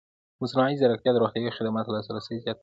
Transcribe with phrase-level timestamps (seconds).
[0.41, 2.59] مصنوعي ځیرکتیا د روغتیايي خدماتو لاسرسی زیاتوي.